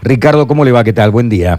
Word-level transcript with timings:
Ricardo, 0.00 0.46
¿cómo 0.46 0.64
le 0.64 0.70
va? 0.70 0.84
¿Qué 0.84 0.92
tal? 0.92 1.10
Buen 1.10 1.28
día. 1.28 1.58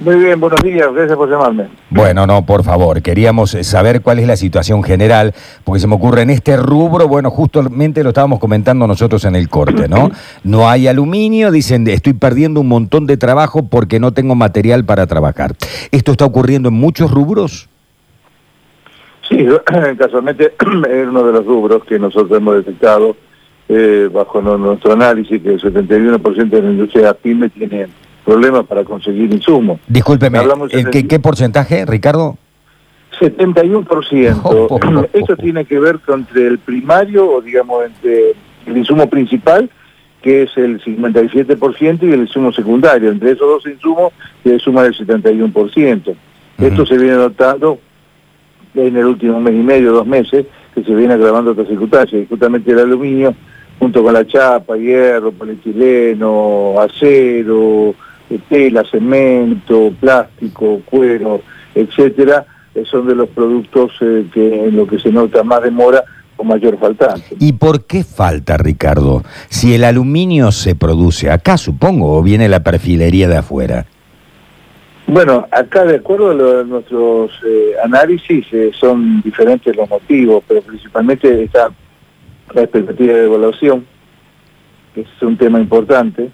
Muy 0.00 0.16
bien, 0.16 0.40
buenos 0.40 0.62
días, 0.62 0.90
gracias 0.94 1.14
por 1.14 1.28
llamarme. 1.28 1.68
Bueno, 1.90 2.26
no, 2.26 2.46
por 2.46 2.64
favor, 2.64 3.02
queríamos 3.02 3.54
eh, 3.54 3.64
saber 3.64 4.00
cuál 4.00 4.18
es 4.18 4.26
la 4.26 4.36
situación 4.36 4.82
general, 4.82 5.34
porque 5.62 5.78
se 5.80 5.86
me 5.86 5.96
ocurre 5.96 6.22
en 6.22 6.30
este 6.30 6.56
rubro, 6.56 7.06
bueno, 7.06 7.30
justamente 7.30 8.02
lo 8.02 8.10
estábamos 8.10 8.38
comentando 8.38 8.86
nosotros 8.86 9.26
en 9.26 9.36
el 9.36 9.50
corte, 9.50 9.88
¿no? 9.88 10.10
No 10.42 10.70
hay 10.70 10.88
aluminio, 10.88 11.50
dicen, 11.50 11.86
estoy 11.88 12.14
perdiendo 12.14 12.62
un 12.62 12.68
montón 12.68 13.04
de 13.04 13.18
trabajo 13.18 13.66
porque 13.68 14.00
no 14.00 14.12
tengo 14.12 14.34
material 14.34 14.86
para 14.86 15.06
trabajar. 15.06 15.52
¿Esto 15.90 16.12
está 16.12 16.24
ocurriendo 16.24 16.70
en 16.70 16.76
muchos 16.76 17.10
rubros? 17.10 17.68
Sí, 19.28 19.46
casualmente 19.98 20.54
es 20.58 21.06
uno 21.06 21.24
de 21.24 21.32
los 21.32 21.44
rubros 21.44 21.84
que 21.84 21.98
nosotros 21.98 22.38
hemos 22.38 22.54
detectado 22.54 23.16
eh, 23.68 24.08
bajo 24.12 24.40
nuestro 24.40 24.92
análisis 24.92 25.42
que 25.42 25.50
el 25.54 25.60
71% 25.60 26.48
de 26.48 26.62
la 26.62 26.70
industria 26.70 27.14
pyme 27.14 27.48
tiene 27.50 27.86
problemas 28.24 28.66
para 28.66 28.84
conseguir 28.84 29.32
insumos. 29.32 29.80
Discúlpeme, 29.88 30.38
Hablamos 30.38 30.72
¿el 30.72 30.80
en 30.80 30.90
qué, 30.90 30.98
el- 31.00 31.08
qué 31.08 31.18
porcentaje, 31.18 31.84
Ricardo? 31.86 32.36
71%. 33.20 34.40
Oh, 34.44 34.66
oh, 34.70 34.78
oh, 34.80 35.04
Esto 35.12 35.32
oh. 35.32 35.36
tiene 35.36 35.64
que 35.64 35.78
ver 35.78 35.98
con 36.00 36.20
entre 36.20 36.46
el 36.46 36.58
primario, 36.58 37.30
o 37.30 37.40
digamos, 37.40 37.84
entre 37.84 38.34
el 38.66 38.76
insumo 38.76 39.08
principal, 39.08 39.68
que 40.22 40.42
es 40.44 40.56
el 40.56 40.80
57%, 40.82 42.02
y 42.02 42.12
el 42.12 42.20
insumo 42.20 42.52
secundario. 42.52 43.10
Entre 43.10 43.32
esos 43.32 43.48
dos 43.48 43.66
insumos 43.72 44.12
se 44.44 44.58
suma 44.58 44.82
el 44.84 44.94
71%. 44.94 46.14
Esto 46.58 46.82
Ujú. 46.82 46.86
se 46.86 46.98
viene 46.98 47.16
notando 47.16 47.78
en 48.74 48.96
el 48.96 49.04
último 49.04 49.40
mes 49.40 49.54
y 49.54 49.62
medio, 49.62 49.92
dos 49.92 50.06
meses, 50.06 50.46
que 50.74 50.82
se 50.84 50.94
viene 50.94 51.14
agravando 51.14 51.52
esta 51.52 51.64
circunstancia. 51.64 52.18
Y 52.18 52.26
justamente 52.26 52.70
el 52.72 52.78
aluminio, 52.80 53.34
junto 53.78 54.02
con 54.02 54.12
la 54.12 54.26
chapa, 54.26 54.76
hierro, 54.76 55.32
polietileno, 55.32 56.74
acero, 56.80 57.94
eh, 58.30 58.38
tela, 58.48 58.84
cemento, 58.90 59.92
plástico, 60.00 60.80
cuero, 60.84 61.40
etcétera, 61.74 62.44
eh, 62.74 62.84
son 62.90 63.06
de 63.06 63.14
los 63.14 63.28
productos 63.28 63.92
eh, 64.00 64.26
que 64.32 64.66
en 64.68 64.76
lo 64.76 64.86
que 64.86 64.98
se 64.98 65.10
nota 65.10 65.42
más 65.42 65.62
demora 65.62 66.04
o 66.36 66.44
mayor 66.44 66.78
faltante. 66.78 67.36
¿Y 67.40 67.52
por 67.52 67.84
qué 67.86 68.04
falta, 68.04 68.56
Ricardo? 68.56 69.22
Si 69.48 69.74
el 69.74 69.84
aluminio 69.84 70.52
se 70.52 70.74
produce 70.74 71.30
acá, 71.30 71.56
supongo, 71.56 72.16
o 72.16 72.22
viene 72.22 72.48
la 72.48 72.62
perfilería 72.62 73.28
de 73.28 73.36
afuera. 73.38 73.86
Bueno, 75.06 75.46
acá 75.50 75.84
de 75.84 75.96
acuerdo 75.96 76.30
a, 76.30 76.34
lo- 76.34 76.60
a 76.60 76.64
nuestros 76.64 77.30
eh, 77.46 77.72
análisis 77.82 78.44
eh, 78.52 78.70
son 78.78 79.22
diferentes 79.22 79.74
los 79.74 79.88
motivos, 79.88 80.44
pero 80.46 80.60
principalmente 80.60 81.44
está 81.44 81.70
la 82.54 82.62
expectativa 82.62 83.12
de 83.14 83.24
evaluación, 83.24 83.86
que 84.94 85.02
es 85.02 85.22
un 85.22 85.36
tema 85.36 85.60
importante, 85.60 86.30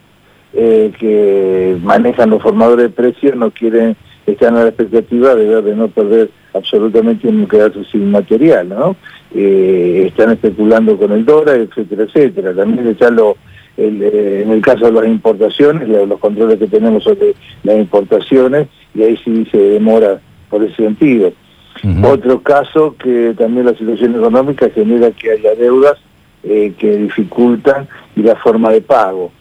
eh, 0.53 0.93
que 0.99 1.77
manejan 1.83 2.31
los 2.31 2.43
formadores 2.43 2.85
de 2.87 2.91
precios, 2.91 3.37
no 3.37 3.51
quieren, 3.51 3.97
están 4.27 4.57
a 4.57 4.63
la 4.63 4.69
expectativa 4.69 5.35
de 5.35 5.75
no 5.77 5.89
perder 5.89 6.31
absolutamente 6.55 7.31
ni 7.31 7.47
quedarse 7.47 7.85
sin 7.91 8.11
material, 8.11 8.69
¿no? 8.69 8.97
Eh, 9.35 10.05
están 10.09 10.31
especulando 10.31 10.97
con 10.97 11.11
el 11.13 11.25
dólar, 11.25 11.57
etcétera, 11.57 12.05
etcétera. 12.05 12.55
También 12.55 12.87
está 12.87 13.11
lo, 13.11 13.37
eh, 13.77 14.43
en 14.47 14.53
el 14.53 14.63
caso 14.63 14.87
de 14.87 14.93
las 14.93 15.07
importaciones, 15.07 15.89
lo- 15.89 16.07
los 16.07 16.21
controles 16.21 16.59
que 16.59 16.69
tenemos 16.69 17.03
sobre 17.03 17.35
las 17.65 17.77
importaciones, 17.77 18.69
y 18.95 19.03
ahí 19.03 19.17
sí 19.25 19.45
se 19.51 19.59
demora 19.59 20.21
por 20.49 20.63
ese 20.63 20.77
sentido. 20.77 21.33
Otro 22.05 22.41
caso 22.43 22.95
que 23.03 23.35
también 23.37 23.67
la 23.67 23.75
situación 23.77 24.15
económica 24.15 24.69
genera 24.75 25.11
que 25.11 25.31
haya 25.33 25.55
deudas 25.55 25.95
eh, 26.43 26.73
que 26.79 26.97
dificultan 26.97 27.89
y 28.17 28.23
la 28.23 28.37
forma 28.37 28.71
de 28.71 28.81
pago. 28.81 29.33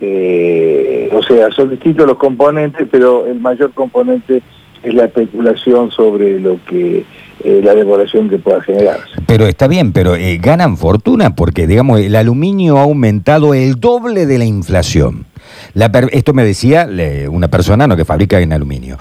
Eh, 0.00 1.08
o 1.12 1.22
sea, 1.22 1.50
son 1.50 1.70
distintos 1.70 2.06
los 2.06 2.16
componentes, 2.18 2.86
pero 2.90 3.26
el 3.26 3.40
mayor 3.40 3.72
componente 3.72 4.42
es 4.82 4.94
la 4.94 5.06
especulación 5.06 5.90
sobre 5.90 6.38
lo 6.38 6.58
que 6.68 7.04
eh, 7.44 7.60
la 7.62 7.74
devaluación 7.74 8.28
que 8.28 8.38
pueda 8.38 8.60
generarse. 8.62 9.08
Pero 9.26 9.46
está 9.46 9.66
bien, 9.68 9.92
pero 9.92 10.14
eh, 10.16 10.38
ganan 10.40 10.76
fortuna 10.76 11.34
porque, 11.34 11.66
digamos, 11.66 12.00
el 12.00 12.14
aluminio 12.14 12.78
ha 12.78 12.82
aumentado 12.82 13.54
el 13.54 13.80
doble 13.80 14.26
de 14.26 14.38
la 14.38 14.44
inflación. 14.44 15.26
La 15.74 15.90
per- 15.90 16.10
esto 16.12 16.32
me 16.34 16.44
decía 16.44 16.86
le- 16.86 17.28
una 17.28 17.48
persona 17.48 17.86
¿no? 17.86 17.96
que 17.96 18.04
fabrica 18.04 18.40
en 18.40 18.52
aluminio. 18.52 18.96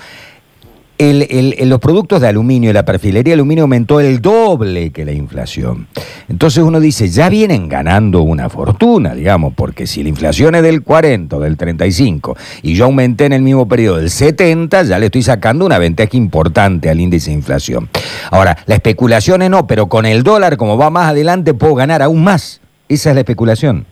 El- 0.97 1.27
el- 1.59 1.69
los 1.69 1.79
productos 1.79 2.21
de 2.21 2.29
aluminio 2.29 2.69
y 2.69 2.73
la 2.73 2.85
perfilería 2.85 3.31
de 3.31 3.33
aluminio 3.33 3.63
aumentó 3.65 3.99
el 3.99 4.21
doble 4.21 4.91
que 4.91 5.03
la 5.03 5.11
inflación. 5.11 5.87
Entonces 6.29 6.63
uno 6.63 6.79
dice, 6.79 7.09
ya 7.09 7.27
vienen 7.27 7.67
ganando 7.67 8.21
una 8.21 8.49
fortuna, 8.49 9.13
digamos, 9.13 9.53
porque 9.55 9.87
si 9.87 10.03
la 10.03 10.09
inflación 10.09 10.55
es 10.55 10.63
del 10.63 10.83
40 10.83 11.35
o 11.35 11.39
del 11.41 11.57
35 11.57 12.37
y 12.61 12.75
yo 12.75 12.85
aumenté 12.85 13.25
en 13.25 13.33
el 13.33 13.41
mismo 13.41 13.67
periodo 13.67 13.97
del 13.97 14.09
70, 14.09 14.83
ya 14.83 14.97
le 14.97 15.07
estoy 15.07 15.21
sacando 15.23 15.65
una 15.65 15.79
ventaja 15.79 16.15
importante 16.15 16.89
al 16.89 17.01
índice 17.01 17.29
de 17.29 17.35
inflación. 17.35 17.89
Ahora, 18.31 18.57
la 18.65 18.75
especulación 18.75 19.41
es 19.41 19.49
no, 19.49 19.67
pero 19.67 19.87
con 19.87 20.05
el 20.05 20.23
dólar, 20.23 20.55
como 20.55 20.77
va 20.77 20.89
más 20.89 21.09
adelante, 21.09 21.53
puedo 21.53 21.75
ganar 21.75 22.01
aún 22.03 22.23
más. 22.23 22.61
Esa 22.87 23.09
es 23.09 23.15
la 23.15 23.21
especulación. 23.21 23.85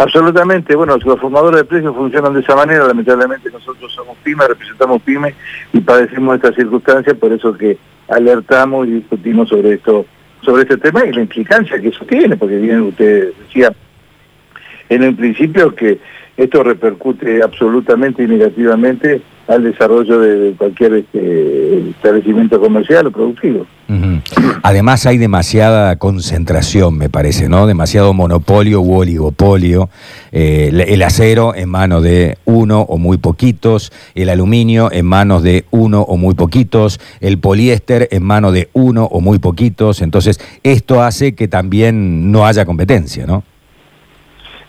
Absolutamente, 0.00 0.74
bueno, 0.74 0.96
los 0.96 1.20
formadores 1.20 1.60
de 1.60 1.66
precios 1.66 1.94
funcionan 1.94 2.32
de 2.32 2.40
esa 2.40 2.56
manera, 2.56 2.86
lamentablemente 2.86 3.50
nosotros 3.50 3.92
somos 3.92 4.16
pymes, 4.22 4.48
representamos 4.48 5.02
pymes 5.02 5.34
y 5.74 5.80
padecemos 5.80 6.36
esta 6.36 6.54
circunstancia, 6.54 7.12
por 7.12 7.30
eso 7.34 7.52
que 7.52 7.76
alertamos 8.08 8.88
y 8.88 8.92
discutimos 8.92 9.50
sobre 9.50 9.74
esto, 9.74 10.06
sobre 10.40 10.62
este 10.62 10.78
tema 10.78 11.04
y 11.04 11.12
la 11.12 11.20
implicancia 11.20 11.78
que 11.78 11.88
eso 11.88 12.06
tiene, 12.06 12.38
porque 12.38 12.56
bien 12.56 12.80
usted 12.80 13.34
decía 13.40 13.74
en 14.88 15.02
el 15.02 15.14
principio 15.16 15.74
que 15.74 15.98
esto 16.34 16.62
repercute 16.62 17.42
absolutamente 17.42 18.22
y 18.22 18.26
negativamente 18.26 19.20
al 19.50 19.64
desarrollo 19.64 20.20
de, 20.20 20.52
cualquier 20.56 20.94
este, 20.94 21.90
establecimiento 21.90 22.60
comercial 22.60 23.08
o 23.08 23.10
productivo. 23.10 23.66
Además 24.62 25.04
hay 25.06 25.18
demasiada 25.18 25.96
concentración, 25.96 26.96
me 26.96 27.08
parece, 27.08 27.48
¿no? 27.48 27.66
Demasiado 27.66 28.14
monopolio 28.14 28.80
u 28.80 28.94
oligopolio. 28.94 29.88
Eh, 30.30 30.68
el- 30.70 30.80
el 30.82 31.02
acero 31.02 31.52
en 31.56 31.68
manos 31.68 32.04
de 32.04 32.38
uno 32.44 32.82
o 32.82 32.96
muy 32.98 33.18
poquitos, 33.18 33.92
el 34.14 34.28
aluminio 34.28 34.92
en 34.92 35.06
manos 35.06 35.42
de 35.42 35.64
uno 35.72 36.02
o 36.02 36.16
muy 36.16 36.34
poquitos, 36.36 37.00
el 37.20 37.38
poliéster 37.38 38.06
en 38.12 38.22
manos 38.22 38.52
de 38.52 38.68
uno 38.72 39.06
o 39.06 39.20
muy 39.20 39.40
poquitos. 39.40 40.00
Entonces, 40.00 40.38
esto 40.62 41.02
hace 41.02 41.34
que 41.34 41.48
también 41.48 42.30
no 42.30 42.46
haya 42.46 42.64
competencia, 42.64 43.26
¿no? 43.26 43.42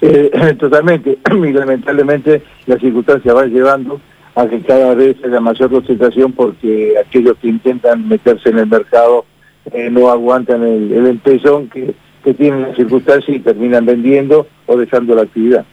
Eh, 0.01 0.55
totalmente, 0.59 1.19
y 1.31 1.53
lamentablemente 1.53 2.41
las 2.65 2.79
circunstancias 2.79 3.35
van 3.35 3.51
llevando 3.51 4.01
a 4.35 4.47
que 4.47 4.61
cada 4.61 4.95
vez 4.95 5.17
haya 5.23 5.39
mayor 5.39 5.69
concentración 5.69 6.31
porque 6.31 6.93
aquellos 6.97 7.37
que 7.37 7.49
intentan 7.49 8.07
meterse 8.07 8.49
en 8.49 8.59
el 8.59 8.67
mercado 8.67 9.25
eh, 9.71 9.89
no 9.91 10.09
aguantan 10.09 10.63
el, 10.63 10.91
el 10.91 11.07
empezón 11.07 11.69
que, 11.69 11.93
que 12.23 12.33
tienen 12.33 12.61
las 12.63 12.75
circunstancias 12.75 13.37
y 13.37 13.39
terminan 13.39 13.85
vendiendo 13.85 14.47
o 14.67 14.77
dejando 14.77 15.15
la 15.15 15.23
actividad. 15.23 15.65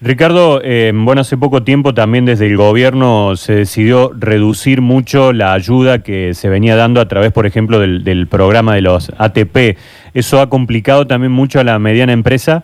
Ricardo, 0.00 0.60
eh, 0.62 0.92
bueno, 0.94 1.22
hace 1.22 1.36
poco 1.36 1.64
tiempo 1.64 1.92
también 1.92 2.24
desde 2.24 2.46
el 2.46 2.56
gobierno 2.56 3.34
se 3.34 3.54
decidió 3.56 4.12
reducir 4.16 4.80
mucho 4.80 5.32
la 5.32 5.54
ayuda 5.54 6.04
que 6.04 6.34
se 6.34 6.48
venía 6.48 6.76
dando 6.76 7.00
a 7.00 7.08
través, 7.08 7.32
por 7.32 7.46
ejemplo, 7.46 7.80
del, 7.80 8.04
del 8.04 8.28
programa 8.28 8.76
de 8.76 8.82
los 8.82 9.10
ATP. 9.18 9.76
¿Eso 10.14 10.40
ha 10.40 10.48
complicado 10.48 11.08
también 11.08 11.32
mucho 11.32 11.58
a 11.58 11.64
la 11.64 11.80
mediana 11.80 12.12
empresa? 12.12 12.62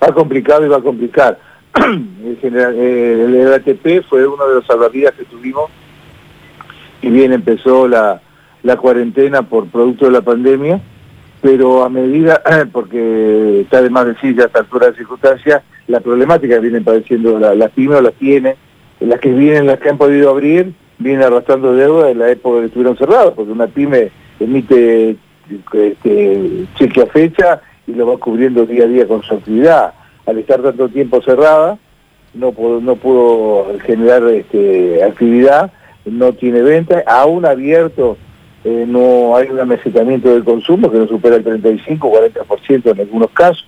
Va 0.00 0.14
complicado 0.14 0.64
y 0.64 0.68
va 0.68 0.76
a 0.76 0.82
complicar. 0.82 1.38
General, 2.40 2.74
eh, 2.76 3.24
el 3.28 3.52
ATP 3.54 4.02
fue 4.08 4.26
uno 4.26 4.46
de 4.48 4.54
los 4.56 4.66
salvavidas 4.66 5.14
que 5.14 5.24
tuvimos 5.24 5.70
y 7.02 7.10
bien 7.10 7.32
empezó 7.32 7.86
la, 7.86 8.20
la 8.62 8.76
cuarentena 8.76 9.42
por 9.42 9.66
producto 9.68 10.06
de 10.06 10.10
la 10.12 10.22
pandemia, 10.22 10.80
pero 11.42 11.84
a 11.84 11.88
medida, 11.88 12.42
porque 12.72 13.60
está 13.60 13.82
de 13.82 13.90
más 13.90 14.06
decir 14.06 14.34
ya 14.36 14.44
a 14.44 14.46
esta 14.46 14.60
altura 14.60 14.88
de 14.90 14.96
circunstancias, 14.96 15.62
la 15.86 16.00
problemática 16.00 16.54
que 16.56 16.60
vienen 16.62 16.84
padeciendo 16.84 17.38
la- 17.38 17.54
las 17.54 17.70
pymes 17.72 17.98
o 17.98 18.02
las 18.02 18.14
tienen, 18.14 18.54
las 19.00 19.20
que 19.20 19.30
vienen, 19.32 19.66
las 19.66 19.78
que 19.78 19.90
han 19.90 19.98
podido 19.98 20.30
abrir, 20.30 20.72
vienen 20.98 21.22
arrastrando 21.24 21.74
deuda 21.74 22.10
en 22.10 22.18
la 22.18 22.30
época 22.30 22.60
que 22.60 22.66
estuvieron 22.66 22.96
cerrados, 22.96 23.34
porque 23.34 23.52
una 23.52 23.66
pyme 23.66 24.10
emite 24.40 25.16
este, 25.72 26.64
cheque 26.76 27.02
a 27.02 27.06
fecha 27.06 27.60
y 27.86 27.92
lo 27.92 28.06
va 28.06 28.16
cubriendo 28.16 28.64
día 28.66 28.84
a 28.84 28.88
día 28.88 29.06
con 29.06 29.22
su. 29.22 29.38
Al 30.26 30.38
estar 30.38 30.60
tanto 30.60 30.88
tiempo 30.88 31.22
cerrada, 31.22 31.78
no 32.34 32.52
pudo, 32.52 32.80
no 32.80 32.96
pudo 32.96 33.78
generar 33.80 34.24
este, 34.28 35.02
actividad, 35.02 35.72
no 36.04 36.32
tiene 36.32 36.62
venta, 36.62 37.02
aún 37.06 37.46
abierto 37.46 38.16
eh, 38.64 38.84
no 38.86 39.36
hay 39.36 39.48
un 39.48 39.60
amesetamiento 39.60 40.32
del 40.34 40.42
consumo 40.42 40.90
que 40.90 40.98
no 40.98 41.06
supera 41.06 41.36
el 41.36 41.44
35 41.44 42.12
40% 42.12 42.90
en 42.90 43.00
algunos 43.00 43.30
casos. 43.30 43.64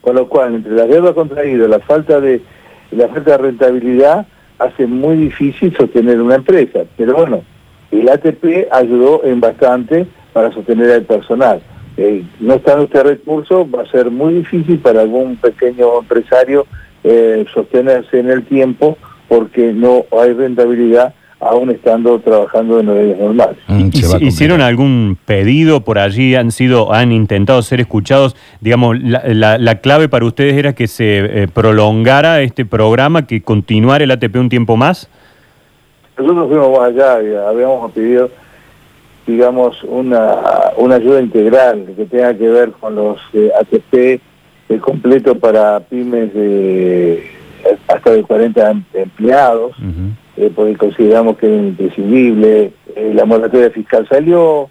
Con 0.00 0.16
lo 0.16 0.28
cual, 0.28 0.54
entre 0.54 0.72
la 0.72 0.86
deuda 0.86 1.12
contraída, 1.12 1.68
la 1.68 1.80
falta 1.80 2.20
de 2.20 2.40
la 2.90 3.08
falta 3.08 3.32
de 3.32 3.38
rentabilidad, 3.38 4.26
hace 4.58 4.86
muy 4.86 5.16
difícil 5.16 5.76
sostener 5.76 6.20
una 6.20 6.36
empresa. 6.36 6.84
Pero 6.96 7.14
bueno, 7.14 7.42
el 7.90 8.08
ATP 8.08 8.68
ayudó 8.70 9.24
en 9.24 9.40
bastante 9.40 10.06
para 10.32 10.52
sostener 10.52 10.90
al 10.92 11.02
personal. 11.02 11.60
Eh, 11.96 12.24
no 12.40 12.54
estando 12.54 12.84
este 12.84 13.02
recurso, 13.02 13.68
va 13.68 13.82
a 13.82 13.90
ser 13.90 14.10
muy 14.10 14.34
difícil 14.34 14.78
para 14.78 15.00
algún 15.00 15.36
pequeño 15.36 16.00
empresario 16.00 16.66
eh, 17.04 17.44
sostenerse 17.54 18.18
en 18.18 18.30
el 18.30 18.44
tiempo 18.44 18.98
porque 19.28 19.72
no 19.72 20.04
hay 20.20 20.32
rentabilidad 20.32 21.14
aún 21.40 21.70
estando 21.70 22.18
trabajando 22.18 22.80
en 22.80 22.88
horarios 22.88 23.18
normales. 23.18 23.56
Mm, 23.68 23.90
¿Hicieron 24.20 24.60
algún 24.60 25.18
pedido 25.24 25.82
por 25.82 25.98
allí? 25.98 26.34
¿Han 26.34 26.50
sido, 26.50 26.92
han 26.92 27.12
intentado 27.12 27.60
ser 27.62 27.80
escuchados? 27.80 28.36
Digamos, 28.60 28.96
la, 29.00 29.80
clave 29.80 30.08
para 30.08 30.24
ustedes 30.24 30.54
era 30.54 30.74
que 30.74 30.88
se 30.88 31.42
eh, 31.42 31.48
prolongara 31.48 32.40
este 32.40 32.64
programa, 32.64 33.26
que 33.26 33.42
continuara 33.42 34.04
el 34.04 34.10
ATP 34.10 34.36
un 34.36 34.48
tiempo 34.48 34.76
más. 34.76 35.10
Nosotros 36.18 36.48
fuimos 36.48 36.78
más 36.78 36.88
allá, 36.88 37.22
y 37.22 37.34
habíamos 37.34 37.92
pedido, 37.92 38.30
digamos, 39.26 39.82
una, 39.84 40.72
una 40.76 40.96
ayuda 40.96 41.20
integral 41.20 41.86
que 41.96 42.04
tenga 42.04 42.34
que 42.34 42.48
ver 42.48 42.72
con 42.72 42.94
los 42.94 43.18
eh, 43.32 43.50
ATP 43.60 44.20
el 44.68 44.80
completo 44.80 45.38
para 45.38 45.80
pymes 45.80 46.32
de 46.34 47.30
hasta 47.88 48.10
de 48.12 48.22
40 48.22 48.82
empleados. 48.94 49.76
Eh, 50.36 50.52
porque 50.54 50.76
consideramos 50.76 51.38
que 51.38 51.46
es 51.46 51.62
imprescindible. 51.62 52.72
Eh, 52.94 53.12
la 53.14 53.24
moratoria 53.24 53.70
fiscal 53.70 54.06
salió, 54.06 54.68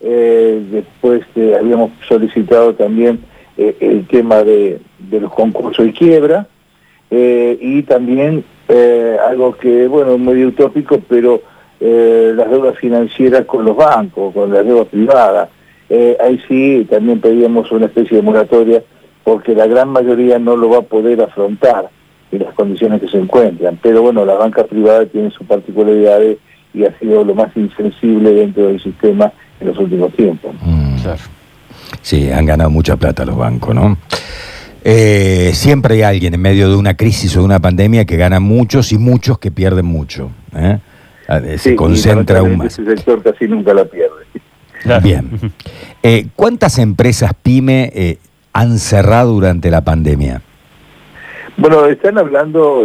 eh, 0.00 0.60
después 0.72 1.22
habíamos 1.56 1.92
solicitado 2.08 2.74
también 2.74 3.20
el 3.56 4.06
tema 4.06 4.44
de, 4.44 4.80
los 5.10 5.32
concursos 5.32 5.84
y 5.84 5.92
quiebra, 5.92 6.46
y 7.10 7.82
también 7.82 8.44
algo 9.28 9.56
que, 9.56 9.88
bueno, 9.88 10.16
muy 10.16 10.44
utópico, 10.44 11.00
pero 11.08 11.42
las 11.80 12.50
deudas 12.50 12.76
financieras 12.78 13.44
con 13.44 13.64
los 13.64 13.76
bancos, 13.76 14.34
con 14.34 14.52
las 14.52 14.64
deudas 14.64 14.88
privadas. 14.88 15.48
ahí 16.20 16.40
sí 16.48 16.86
también 16.90 17.20
pedíamos 17.20 17.70
una 17.70 17.86
especie 17.86 18.16
de 18.16 18.22
moratoria 18.22 18.82
porque 19.24 19.54
la 19.54 19.66
gran 19.66 19.90
mayoría 19.90 20.38
no 20.38 20.56
lo 20.56 20.70
va 20.70 20.78
a 20.78 20.82
poder 20.82 21.20
afrontar 21.20 21.90
y 22.32 22.38
las 22.38 22.54
condiciones 22.54 23.00
que 23.00 23.08
se 23.08 23.18
encuentran. 23.18 23.78
Pero 23.82 24.02
bueno, 24.02 24.24
la 24.24 24.34
banca 24.34 24.64
privada 24.64 25.06
tiene 25.06 25.30
sus 25.30 25.46
particularidades 25.46 26.38
y 26.74 26.84
ha 26.84 26.98
sido 26.98 27.24
lo 27.24 27.34
más 27.34 27.54
insensible 27.56 28.30
dentro 28.30 28.66
del 28.66 28.82
sistema 28.82 29.32
en 29.60 29.68
los 29.68 29.78
últimos 29.78 30.12
tiempos. 30.14 30.54
Mm. 30.62 30.96
Sí, 32.02 32.30
han 32.30 32.46
ganado 32.46 32.70
mucha 32.70 32.96
plata 32.96 33.24
los 33.24 33.36
bancos, 33.36 33.74
¿no? 33.74 33.96
Eh, 34.84 35.50
siempre 35.54 35.96
hay 35.96 36.02
alguien 36.02 36.34
en 36.34 36.40
medio 36.40 36.68
de 36.70 36.76
una 36.76 36.94
crisis 36.94 37.36
o 37.36 37.40
de 37.40 37.46
una 37.46 37.58
pandemia 37.58 38.04
que 38.04 38.16
gana 38.16 38.40
muchos 38.40 38.92
y 38.92 38.98
muchos 38.98 39.38
que 39.38 39.50
pierden 39.50 39.86
mucho. 39.86 40.30
¿eh? 40.54 40.78
Ah, 41.28 41.40
se 41.58 41.76
concentra 41.76 42.40
aún 42.40 42.56
más. 42.56 42.78
Ese 42.78 42.96
sector 42.96 43.22
casi 43.22 43.46
nunca 43.46 43.74
la 43.74 43.84
pierde. 43.84 44.24
Bien. 45.02 45.30
Eh, 46.02 46.26
¿Cuántas 46.34 46.78
empresas 46.78 47.32
PYME 47.42 48.18
han 48.52 48.78
cerrado 48.78 49.32
durante 49.32 49.70
la 49.70 49.82
pandemia? 49.82 50.40
Bueno, 51.56 51.86
están 51.86 52.16
hablando, 52.18 52.84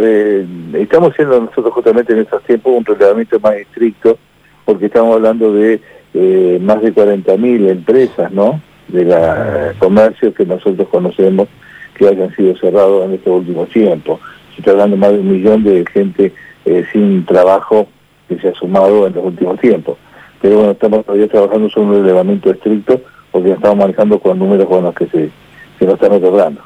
estamos 0.74 1.12
haciendo 1.12 1.40
nosotros 1.40 1.72
justamente 1.72 2.12
en 2.12 2.18
estos 2.18 2.42
tiempos 2.42 2.74
un 2.76 2.84
relevamiento 2.84 3.38
más 3.38 3.54
estricto, 3.54 4.18
porque 4.64 4.86
estamos 4.86 5.14
hablando 5.14 5.52
de 5.52 5.80
eh, 6.14 6.58
más 6.62 6.80
de 6.80 6.94
40.000 6.94 7.70
empresas, 7.70 8.30
¿no? 8.30 8.60
De 8.88 9.04
la 9.04 9.74
comercio 9.78 10.32
que 10.32 10.46
nosotros 10.46 10.88
conocemos 10.88 11.48
que 11.96 12.06
hayan 12.06 12.34
sido 12.36 12.56
cerrados 12.56 13.04
en 13.04 13.14
estos 13.14 13.40
últimos 13.40 13.68
tiempos. 13.70 14.20
Se 14.54 14.60
está 14.60 14.70
hablando 14.72 14.96
más 14.96 15.12
de 15.12 15.18
un 15.18 15.32
millón 15.32 15.64
de 15.64 15.84
gente 15.92 16.32
eh, 16.64 16.84
sin 16.92 17.24
trabajo 17.24 17.88
que 18.34 18.42
se 18.42 18.48
ha 18.48 18.54
sumado 18.54 19.06
en 19.06 19.14
los 19.14 19.24
últimos 19.24 19.58
tiempos. 19.60 19.96
Pero 20.40 20.56
bueno, 20.56 20.72
estamos 20.72 21.04
todavía 21.04 21.28
trabajando 21.28 21.68
sobre 21.70 21.86
un 21.86 22.02
relevamiento 22.02 22.50
estricto 22.50 23.00
porque 23.30 23.52
estamos 23.52 23.78
manejando 23.78 24.18
con 24.18 24.38
números 24.38 24.68
con 24.68 24.84
los 24.84 24.94
que 24.94 25.06
se, 25.06 25.30
se 25.78 25.84
nos 25.84 25.94
están 25.94 26.12
otorgando. 26.12 26.60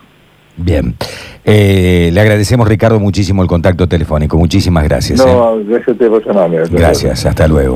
Bien. 0.57 0.95
Eh, 1.45 2.11
le 2.13 2.21
agradecemos, 2.21 2.69
Ricardo, 2.69 3.01
muchísimo 3.01 3.43
el 3.43 3.49
contacto 3.49 3.87
telefónico. 3.87 4.37
Muchísimas 4.37 4.85
gracias. 4.85 5.25
No, 5.25 5.59
¿eh? 5.59 5.65
gracias 5.67 5.97
a 6.01 6.09
por 6.09 6.71
Gracias, 6.71 7.25
hasta 7.25 7.49
luego. 7.49 7.67